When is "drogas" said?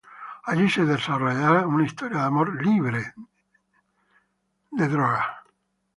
4.79-5.27